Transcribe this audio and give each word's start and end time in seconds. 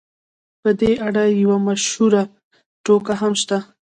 په 0.61 0.69
دې 0.79 0.91
اړه 1.07 1.23
یوه 1.41 1.57
مشهوره 1.67 2.23
ټوکه 2.83 3.13
هم 3.21 3.33
شته. 3.41 3.57